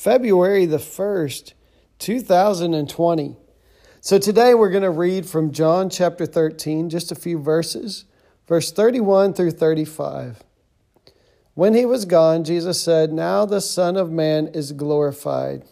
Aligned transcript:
February 0.00 0.64
the 0.64 0.78
1st, 0.78 1.52
2020. 1.98 3.36
So 4.00 4.18
today 4.18 4.54
we're 4.54 4.70
going 4.70 4.82
to 4.82 4.88
read 4.88 5.26
from 5.26 5.52
John 5.52 5.90
chapter 5.90 6.24
13, 6.24 6.88
just 6.88 7.12
a 7.12 7.14
few 7.14 7.38
verses, 7.38 8.06
verse 8.48 8.72
31 8.72 9.34
through 9.34 9.50
35. 9.50 10.42
When 11.52 11.74
he 11.74 11.84
was 11.84 12.06
gone, 12.06 12.44
Jesus 12.44 12.80
said, 12.80 13.12
Now 13.12 13.44
the 13.44 13.60
Son 13.60 13.98
of 13.98 14.10
Man 14.10 14.46
is 14.46 14.72
glorified, 14.72 15.64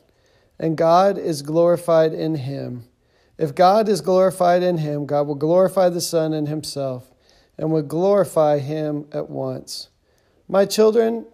and 0.59 0.77
God 0.77 1.17
is 1.17 1.41
glorified 1.41 2.12
in 2.12 2.34
him. 2.34 2.84
If 3.39 3.55
God 3.55 3.89
is 3.89 4.03
glorified 4.03 4.62
in 4.62 4.77
him, 4.77 5.06
God 5.06 5.27
will 5.27 5.37
glorify 5.37 5.89
the 5.89 6.03
Son 6.03 6.34
in 6.34 6.45
himself 6.45 7.11
and 7.56 7.73
will 7.73 7.81
glorify 7.81 8.59
him 8.59 9.06
at 9.11 9.31
once. 9.31 9.89
My 10.47 10.67
children, 10.67 11.25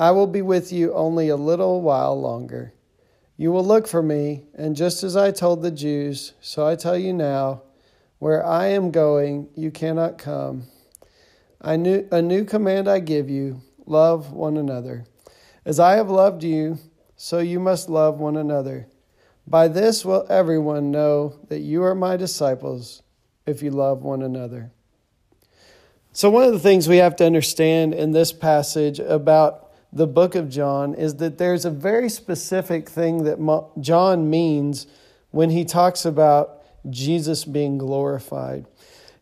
I 0.00 0.12
will 0.12 0.26
be 0.26 0.40
with 0.40 0.72
you 0.72 0.94
only 0.94 1.28
a 1.28 1.36
little 1.36 1.82
while 1.82 2.18
longer. 2.18 2.72
You 3.36 3.52
will 3.52 3.62
look 3.62 3.86
for 3.86 4.02
me, 4.02 4.44
and 4.54 4.74
just 4.74 5.02
as 5.02 5.14
I 5.14 5.30
told 5.30 5.60
the 5.60 5.70
Jews, 5.70 6.32
so 6.40 6.66
I 6.66 6.74
tell 6.74 6.96
you 6.96 7.12
now, 7.12 7.64
where 8.18 8.42
I 8.42 8.68
am 8.68 8.92
going, 8.92 9.50
you 9.54 9.70
cannot 9.70 10.16
come. 10.16 10.68
I 11.60 11.76
knew, 11.76 12.08
a 12.10 12.22
new 12.22 12.46
command 12.46 12.88
I 12.88 13.00
give 13.00 13.28
you 13.28 13.60
love 13.84 14.32
one 14.32 14.56
another. 14.56 15.04
As 15.66 15.78
I 15.78 15.96
have 15.96 16.08
loved 16.08 16.44
you, 16.44 16.78
so 17.14 17.40
you 17.40 17.60
must 17.60 17.90
love 17.90 18.18
one 18.18 18.38
another. 18.38 18.86
By 19.46 19.68
this 19.68 20.02
will 20.02 20.26
everyone 20.30 20.90
know 20.90 21.38
that 21.48 21.60
you 21.60 21.82
are 21.82 21.94
my 21.94 22.16
disciples, 22.16 23.02
if 23.44 23.62
you 23.62 23.70
love 23.70 24.02
one 24.02 24.22
another. 24.22 24.72
So, 26.12 26.30
one 26.30 26.44
of 26.44 26.54
the 26.54 26.58
things 26.58 26.88
we 26.88 26.96
have 26.96 27.16
to 27.16 27.26
understand 27.26 27.92
in 27.92 28.12
this 28.12 28.32
passage 28.32 28.98
about 28.98 29.69
the 29.92 30.06
book 30.06 30.34
of 30.34 30.48
John 30.48 30.94
is 30.94 31.16
that 31.16 31.38
there's 31.38 31.64
a 31.64 31.70
very 31.70 32.08
specific 32.08 32.88
thing 32.88 33.24
that 33.24 33.70
John 33.80 34.30
means 34.30 34.86
when 35.30 35.50
he 35.50 35.64
talks 35.64 36.04
about 36.04 36.62
Jesus 36.88 37.44
being 37.44 37.78
glorified. 37.78 38.66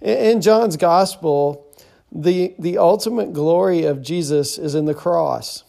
In 0.00 0.40
John's 0.40 0.76
gospel, 0.76 1.66
the, 2.12 2.54
the 2.58 2.78
ultimate 2.78 3.32
glory 3.32 3.84
of 3.84 4.02
Jesus 4.02 4.58
is 4.58 4.74
in 4.74 4.84
the 4.84 4.94
cross. 4.94 5.64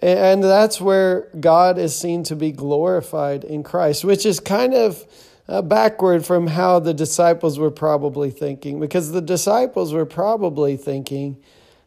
And 0.00 0.42
that's 0.42 0.80
where 0.80 1.28
God 1.38 1.78
is 1.78 1.98
seen 1.98 2.22
to 2.24 2.36
be 2.36 2.52
glorified 2.52 3.44
in 3.44 3.62
Christ, 3.62 4.04
which 4.04 4.24
is 4.24 4.38
kind 4.40 4.74
of 4.74 5.04
uh, 5.48 5.62
backward 5.62 6.24
from 6.24 6.46
how 6.46 6.78
the 6.78 6.94
disciples 6.94 7.58
were 7.58 7.70
probably 7.70 8.30
thinking, 8.30 8.80
because 8.80 9.10
the 9.10 9.20
disciples 9.20 9.92
were 9.92 10.06
probably 10.06 10.76
thinking, 10.76 11.42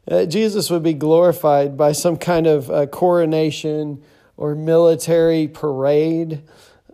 uh, 0.09 0.25
Jesus 0.25 0.69
would 0.69 0.83
be 0.83 0.93
glorified 0.93 1.77
by 1.77 1.91
some 1.91 2.17
kind 2.17 2.47
of 2.47 2.69
uh, 2.69 2.85
coronation 2.87 4.03
or 4.37 4.55
military 4.55 5.47
parade. 5.47 6.41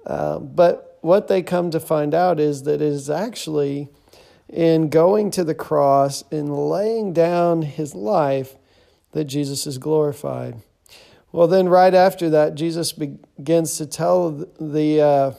Uh, 0.05 0.39
but 0.39 0.97
what 1.02 1.28
they 1.28 1.41
come 1.41 1.72
to 1.72 1.80
find 1.80 2.13
out 2.13 2.39
is 2.39 2.63
that 2.63 2.75
it 2.75 2.81
is 2.81 3.09
actually 3.09 3.89
in 4.50 4.89
going 4.89 5.31
to 5.31 5.44
the 5.44 5.56
cross 5.56 6.23
and 6.31 6.69
laying 6.69 7.13
down 7.13 7.62
his 7.62 7.94
life 7.94 8.56
that 9.12 9.25
Jesus 9.25 9.67
is 9.67 9.78
glorified. 9.78 10.62
Well, 11.31 11.47
then, 11.47 11.67
right 11.69 11.94
after 11.94 12.29
that, 12.29 12.56
Jesus 12.56 12.94
begins 12.94 13.78
to 13.78 13.85
tell 13.85 14.31
the, 14.59 15.01
uh, 15.01 15.31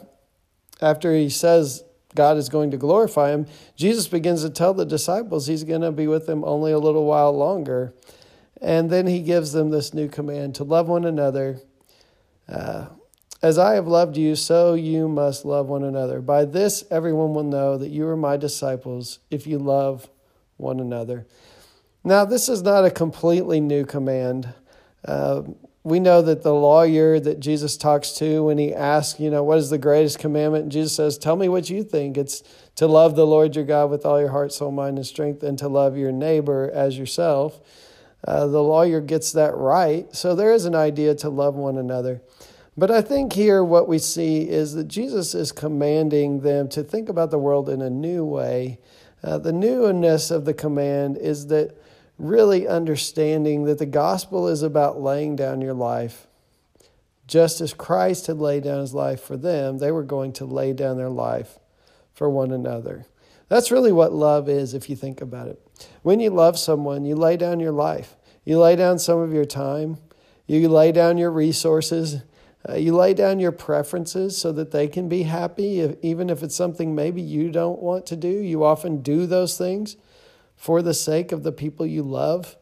after 0.81 1.15
he 1.15 1.31
says 1.31 1.83
God 2.15 2.37
is 2.37 2.49
going 2.49 2.71
to 2.71 2.77
glorify 2.77 3.31
him, 3.31 3.47
Jesus 3.77 4.09
begins 4.09 4.43
to 4.43 4.51
tell 4.51 4.75
the 4.75 4.87
disciples 4.87 5.47
he's 5.47 5.65
going 5.65 5.83
to 5.83 5.93
be 5.93 6.07
with 6.07 6.27
them 6.27 6.43
only 6.45 6.73
a 6.73 6.79
little 6.79 7.05
while 7.05 7.37
longer. 7.37 7.95
And 8.61 8.91
then 8.91 9.07
he 9.07 9.21
gives 9.21 9.53
them 9.53 9.71
this 9.71 9.95
new 9.95 10.09
command 10.09 10.55
to 10.57 10.65
love 10.65 10.89
one 10.89 11.05
another. 11.05 11.61
Uh, 12.49 12.87
as 13.41 13.57
I 13.57 13.75
have 13.75 13.87
loved 13.87 14.17
you, 14.17 14.35
so 14.35 14.75
you 14.75 15.07
must 15.07 15.45
love 15.45 15.69
one 15.69 15.85
another. 15.85 16.21
By 16.21 16.45
this, 16.45 16.83
everyone 16.91 17.35
will 17.35 17.45
know 17.45 17.79
that 17.79 17.91
you 17.91 18.09
are 18.09 18.17
my 18.17 18.37
disciples 18.37 19.21
if 19.31 19.47
you 19.47 19.59
love 19.59 20.09
one 20.57 20.81
another. 20.81 21.27
Now, 22.03 22.25
this 22.25 22.49
is 22.49 22.63
not 22.63 22.85
a 22.85 22.91
completely 22.91 23.61
new 23.61 23.85
command. 23.85 24.53
Uh, 25.05 25.43
we 25.89 26.01
know 26.01 26.21
that 26.21 26.43
the 26.43 26.55
lawyer 26.55 27.19
that 27.19 27.41
Jesus 27.41 27.77
talks 27.77 28.13
to 28.13 28.45
when 28.45 28.59
he 28.59 28.75
asks, 28.75 29.19
you 29.19 29.31
know, 29.31 29.43
what 29.43 29.59
is 29.59 29.71
the 29.71 29.79
greatest 29.79 30.19
commandment? 30.19 30.65
And 30.65 30.73
Jesus 30.73 30.95
says, 30.95 31.17
Tell 31.17 31.37
me 31.37 31.49
what 31.49 31.71
you 31.71 31.83
think. 31.83 32.19
It's 32.19 32.43
to 32.77 32.87
love 32.87 33.17
the 33.17 33.27
Lord 33.27 33.57
your 33.57 33.65
God 33.65 33.91
with 33.91 34.05
all 34.05 34.21
your 34.21 34.31
heart, 34.31 34.53
soul, 34.53 34.71
mind, 34.71 34.99
and 34.99 35.07
strength, 35.07 35.43
and 35.43 35.59
to 35.59 35.69
love 35.69 35.97
your 35.97 36.13
neighbor 36.13 36.71
as 36.73 36.99
yourself. 36.99 37.61
Uh, 38.27 38.47
the 38.47 38.63
lawyer 38.63 39.01
gets 39.01 39.33
that 39.33 39.57
right. 39.57 40.15
So 40.15 40.35
there 40.35 40.53
is 40.53 40.67
an 40.67 40.75
idea 40.75 41.15
to 41.17 41.31
love 41.31 41.55
one 41.55 41.79
another. 41.79 42.21
But 42.77 42.91
I 42.91 43.01
think 43.01 43.33
here 43.33 43.65
what 43.65 43.89
we 43.89 43.99
see 43.99 44.49
is 44.49 44.75
that 44.75 44.89
Jesus 44.89 45.35
is 45.35 45.53
commanding 45.53 46.41
them 46.41 46.69
to 46.69 46.83
think 46.83 47.09
about 47.09 47.31
the 47.31 47.39
world 47.39 47.69
in 47.69 47.81
a 47.81 47.91
new 47.91 48.25
way. 48.25 48.79
Uh, 49.23 49.39
the 49.39 49.53
newness 49.53 50.31
of 50.31 50.45
the 50.45 50.55
command 50.55 51.17
is 51.17 51.47
that 51.49 51.77
really 52.19 52.67
understanding 52.67 53.65
that 53.65 53.79
the 53.79 53.87
gospel 53.87 54.49
is 54.49 54.63
about 54.63 55.01
laying 55.01 55.37
down 55.37 55.61
your 55.61 55.75
life. 55.75 56.27
Just 57.27 57.61
as 57.61 57.75
Christ 57.75 58.27
had 58.27 58.39
laid 58.39 58.65
down 58.65 58.81
his 58.81 58.95
life 58.95 59.21
for 59.21 59.37
them, 59.37 59.79
they 59.79 59.93
were 59.93 60.03
going 60.03 60.33
to 60.35 60.45
lay 60.45 60.73
down 60.73 60.97
their 60.97 61.11
life 61.11 61.59
for 62.13 62.29
one 62.29 62.51
another. 62.51 63.07
That's 63.49 63.71
really 63.71 63.93
what 63.93 64.13
love 64.13 64.49
is, 64.49 64.75
if 64.75 64.91
you 64.91 64.97
think 64.97 65.21
about 65.21 65.49
it. 65.49 65.61
When 66.03 66.21
you 66.21 66.31
love 66.31 66.59
someone, 66.59 67.05
you 67.05 67.15
lay 67.15 67.37
down 67.37 67.61
your 67.61 67.73
life, 67.73 68.17
you 68.45 68.59
lay 68.59 68.77
down 68.77 68.99
some 68.99 69.21
of 69.21 69.33
your 69.33 69.45
time, 69.45 69.99
you 70.47 70.69
lay 70.69 70.93
down 70.93 71.19
your 71.19 71.31
resources, 71.31 72.23
uh, 72.69 72.75
you 72.75 72.95
lay 72.95 73.15
down 73.15 73.39
your 73.39 73.53
preferences 73.53 74.37
so 74.37 74.51
that 74.53 74.73
they 74.73 74.89
can 74.89 75.09
be 75.09 75.23
happy, 75.23 75.81
if, 75.81 75.97
even 76.03 76.29
if 76.29 76.43
it's 76.43 76.57
something 76.57 76.95
maybe 76.95 77.23
you 77.23 77.51
don't 77.51 77.81
want 77.81 78.07
to 78.07 78.17
do. 78.17 78.29
You 78.29 78.65
often 78.65 79.03
do 79.03 79.27
those 79.27 79.57
things 79.57 79.97
for 80.59 80.83
the 80.83 80.93
sake 80.93 81.33
of 81.33 81.45
the 81.45 81.53
people 81.53 81.87
you 81.87 82.03
love, 82.03 82.57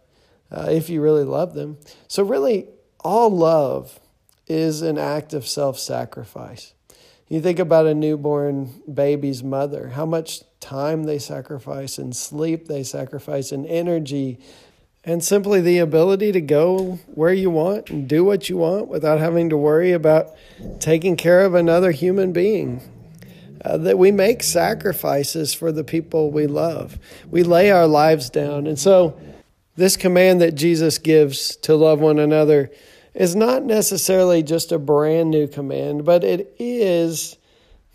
uh, 0.52 0.68
if 0.70 0.88
you 0.88 1.00
really 1.00 1.24
love 1.24 1.54
them. 1.54 1.78
So, 2.06 2.22
really, 2.22 2.68
all 3.00 3.30
love 3.30 3.98
is 4.46 4.82
an 4.82 4.98
act 4.98 5.32
of 5.32 5.48
self 5.48 5.78
sacrifice. 5.78 6.74
You 7.28 7.40
think 7.40 7.58
about 7.58 7.86
a 7.86 7.94
newborn 7.94 8.82
baby's 8.92 9.42
mother, 9.42 9.88
how 9.88 10.06
much 10.06 10.42
time 10.60 11.04
they 11.04 11.18
sacrifice, 11.18 11.98
and 11.98 12.14
sleep 12.14 12.68
they 12.68 12.84
sacrifice, 12.84 13.50
and 13.50 13.66
energy, 13.66 14.38
and 15.02 15.24
simply 15.24 15.60
the 15.60 15.78
ability 15.78 16.32
to 16.32 16.40
go 16.40 16.98
where 17.14 17.32
you 17.32 17.50
want 17.50 17.90
and 17.90 18.06
do 18.06 18.22
what 18.22 18.48
you 18.48 18.58
want 18.58 18.88
without 18.88 19.18
having 19.18 19.48
to 19.48 19.56
worry 19.56 19.92
about 19.92 20.28
taking 20.78 21.16
care 21.16 21.44
of 21.44 21.54
another 21.54 21.92
human 21.92 22.32
being 22.32 22.82
uh, 23.64 23.76
that 23.78 23.98
we 23.98 24.10
make 24.10 24.42
sacrifices 24.42 25.54
for 25.54 25.72
the 25.72 25.84
people 25.84 26.30
we 26.30 26.46
love. 26.46 26.98
We 27.30 27.42
lay 27.42 27.70
our 27.70 27.86
lives 27.86 28.30
down. 28.30 28.66
And 28.66 28.78
so, 28.78 29.18
this 29.76 29.96
command 29.96 30.40
that 30.40 30.54
Jesus 30.54 30.98
gives 30.98 31.56
to 31.56 31.74
love 31.76 32.00
one 32.00 32.18
another 32.18 32.70
is 33.14 33.36
not 33.36 33.62
necessarily 33.62 34.42
just 34.42 34.72
a 34.72 34.78
brand 34.78 35.30
new 35.30 35.46
command, 35.46 36.04
but 36.04 36.24
it 36.24 36.54
is 36.58 37.36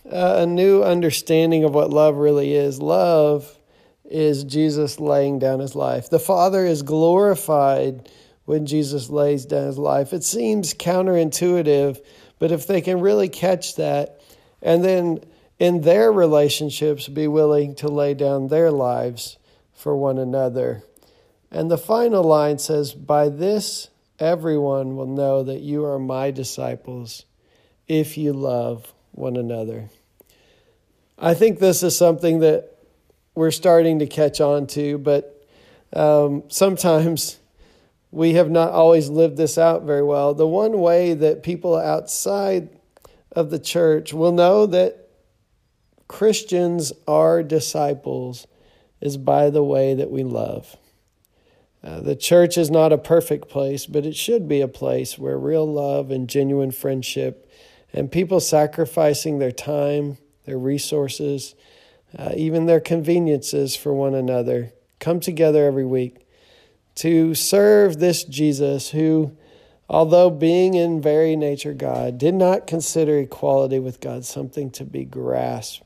uh, 0.05 0.37
a 0.39 0.45
new 0.45 0.83
understanding 0.83 1.63
of 1.63 1.73
what 1.73 1.89
love 1.89 2.17
really 2.17 2.53
is. 2.53 2.81
Love 2.81 3.57
is 4.05 4.43
Jesus 4.43 4.99
laying 4.99 5.39
down 5.39 5.59
his 5.59 5.75
life. 5.75 6.09
The 6.09 6.19
Father 6.19 6.65
is 6.65 6.81
glorified 6.81 8.09
when 8.45 8.65
Jesus 8.65 9.09
lays 9.09 9.45
down 9.45 9.67
his 9.67 9.77
life. 9.77 10.13
It 10.13 10.23
seems 10.23 10.73
counterintuitive, 10.73 11.99
but 12.37 12.51
if 12.51 12.67
they 12.67 12.81
can 12.81 12.99
really 12.99 13.29
catch 13.29 13.75
that 13.75 14.21
and 14.61 14.83
then 14.83 15.21
in 15.61 15.81
their 15.81 16.11
relationships 16.11 17.07
be 17.07 17.27
willing 17.27 17.75
to 17.75 17.87
lay 17.87 18.15
down 18.15 18.47
their 18.47 18.71
lives 18.71 19.37
for 19.71 19.95
one 19.95 20.17
another. 20.17 20.81
And 21.51 21.69
the 21.69 21.77
final 21.77 22.23
line 22.23 22.57
says, 22.57 22.93
By 22.93 23.29
this 23.29 23.89
everyone 24.17 24.95
will 24.95 25.05
know 25.05 25.43
that 25.43 25.59
you 25.61 25.85
are 25.85 25.99
my 25.99 26.31
disciples 26.31 27.25
if 27.87 28.17
you 28.17 28.33
love 28.33 28.91
one 29.11 29.35
another. 29.35 29.91
I 31.19 31.35
think 31.35 31.59
this 31.59 31.83
is 31.83 31.95
something 31.95 32.39
that 32.39 32.75
we're 33.35 33.51
starting 33.51 33.99
to 33.99 34.07
catch 34.07 34.41
on 34.41 34.65
to, 34.65 34.97
but 34.97 35.47
um, 35.93 36.41
sometimes 36.47 37.37
we 38.09 38.33
have 38.33 38.49
not 38.49 38.71
always 38.71 39.09
lived 39.09 39.37
this 39.37 39.59
out 39.59 39.83
very 39.83 40.03
well. 40.03 40.33
The 40.33 40.47
one 40.47 40.79
way 40.79 41.13
that 41.13 41.43
people 41.43 41.77
outside 41.77 42.69
of 43.31 43.51
the 43.51 43.59
church 43.59 44.11
will 44.11 44.31
know 44.31 44.65
that 44.65 45.00
Christians 46.11 46.91
are 47.07 47.41
disciples 47.41 48.45
is 48.99 49.15
by 49.15 49.49
the 49.49 49.63
way 49.63 49.93
that 49.93 50.11
we 50.11 50.23
love. 50.23 50.75
Uh, 51.81 52.01
the 52.01 52.17
church 52.17 52.57
is 52.57 52.69
not 52.69 52.91
a 52.91 52.97
perfect 52.97 53.47
place, 53.47 53.85
but 53.85 54.05
it 54.05 54.15
should 54.15 54.45
be 54.45 54.59
a 54.59 54.67
place 54.67 55.17
where 55.17 55.37
real 55.37 55.65
love 55.65 56.11
and 56.11 56.27
genuine 56.27 56.71
friendship 56.71 57.49
and 57.93 58.11
people 58.11 58.41
sacrificing 58.41 59.39
their 59.39 59.53
time, 59.53 60.17
their 60.43 60.57
resources, 60.57 61.55
uh, 62.17 62.33
even 62.35 62.65
their 62.65 62.81
conveniences 62.81 63.77
for 63.77 63.93
one 63.93 64.13
another 64.13 64.73
come 64.99 65.21
together 65.21 65.65
every 65.65 65.85
week 65.85 66.27
to 66.95 67.33
serve 67.33 67.99
this 67.99 68.25
Jesus 68.25 68.89
who, 68.89 69.35
although 69.89 70.29
being 70.29 70.73
in 70.73 71.01
very 71.01 71.37
nature 71.37 71.73
God, 71.73 72.17
did 72.17 72.35
not 72.35 72.67
consider 72.67 73.17
equality 73.17 73.79
with 73.79 74.01
God 74.01 74.25
something 74.25 74.69
to 74.71 74.83
be 74.83 75.05
grasped, 75.05 75.83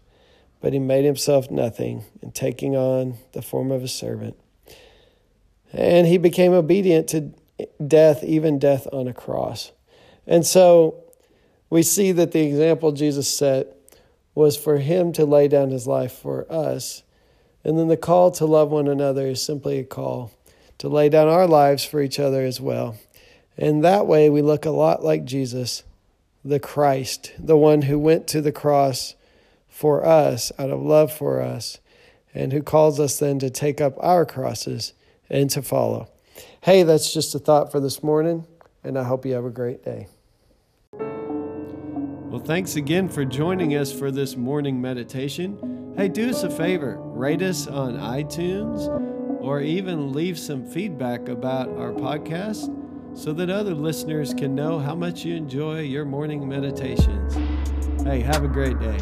but 0.65 0.73
he 0.73 0.79
made 0.79 1.05
himself 1.05 1.51
nothing 1.51 2.03
in 2.23 2.31
taking 2.31 2.75
on 2.75 3.19
the 3.33 3.41
form 3.43 3.71
of 3.71 3.83
a 3.83 3.87
servant. 3.87 4.35
And 5.71 6.07
he 6.07 6.17
became 6.17 6.53
obedient 6.53 7.07
to 7.09 7.33
death, 7.87 8.23
even 8.23 8.57
death 8.57 8.87
on 8.91 9.07
a 9.07 9.13
cross. 9.13 9.71
And 10.25 10.43
so 10.43 11.03
we 11.69 11.83
see 11.83 12.11
that 12.13 12.31
the 12.31 12.41
example 12.41 12.93
Jesus 12.93 13.29
set 13.29 13.77
was 14.33 14.57
for 14.57 14.79
him 14.79 15.11
to 15.11 15.23
lay 15.23 15.47
down 15.47 15.69
his 15.69 15.85
life 15.85 16.13
for 16.13 16.51
us. 16.51 17.03
And 17.63 17.77
then 17.77 17.87
the 17.87 17.95
call 17.95 18.31
to 18.31 18.47
love 18.47 18.71
one 18.71 18.87
another 18.87 19.27
is 19.27 19.43
simply 19.43 19.77
a 19.77 19.83
call 19.83 20.31
to 20.79 20.89
lay 20.89 21.09
down 21.09 21.27
our 21.27 21.45
lives 21.45 21.85
for 21.85 22.01
each 22.01 22.19
other 22.19 22.41
as 22.41 22.59
well. 22.59 22.97
And 23.55 23.83
that 23.83 24.07
way 24.07 24.31
we 24.31 24.41
look 24.41 24.65
a 24.65 24.71
lot 24.71 25.03
like 25.03 25.25
Jesus, 25.25 25.83
the 26.43 26.59
Christ, 26.59 27.33
the 27.37 27.55
one 27.55 27.83
who 27.83 27.99
went 27.99 28.25
to 28.29 28.41
the 28.41 28.51
cross 28.51 29.13
for 29.75 30.05
us 30.05 30.53
out 30.57 30.69
of 30.69 30.81
love 30.81 31.11
for 31.11 31.41
us, 31.41 31.79
and 32.33 32.53
who 32.53 32.63
calls 32.63 32.97
us 32.97 33.19
then 33.19 33.37
to 33.39 33.49
take 33.49 33.81
up 33.81 33.93
our 33.99 34.25
crosses 34.25 34.93
and 35.29 35.49
to 35.49 35.61
follow. 35.61 36.07
Hey, 36.61 36.83
that's 36.83 37.13
just 37.13 37.35
a 37.35 37.39
thought 37.39 37.73
for 37.73 37.81
this 37.81 38.01
morning, 38.01 38.47
and 38.85 38.97
I 38.97 39.03
hope 39.03 39.25
you 39.25 39.33
have 39.33 39.43
a 39.43 39.49
great 39.49 39.83
day. 39.83 40.07
Well, 40.93 42.39
thanks 42.39 42.77
again 42.77 43.09
for 43.09 43.25
joining 43.25 43.75
us 43.75 43.91
for 43.91 44.11
this 44.11 44.37
morning 44.37 44.79
meditation. 44.81 45.93
Hey, 45.97 46.07
do 46.07 46.29
us 46.29 46.43
a 46.43 46.49
favor 46.49 46.97
rate 46.97 47.41
us 47.41 47.67
on 47.67 47.97
iTunes 47.97 48.87
or 49.41 49.59
even 49.59 50.13
leave 50.13 50.39
some 50.39 50.65
feedback 50.65 51.27
about 51.27 51.67
our 51.77 51.91
podcast 51.91 52.73
so 53.13 53.33
that 53.33 53.49
other 53.49 53.73
listeners 53.73 54.33
can 54.33 54.55
know 54.55 54.79
how 54.79 54.95
much 54.95 55.25
you 55.25 55.35
enjoy 55.35 55.81
your 55.81 56.05
morning 56.05 56.47
meditations. 56.47 57.35
Hey, 58.05 58.21
have 58.21 58.43
a 58.43 58.47
great 58.47 58.77
day. 58.77 58.99